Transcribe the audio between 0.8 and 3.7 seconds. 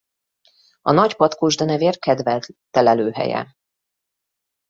A nagy patkósdenevér kedvelt telelőhelye.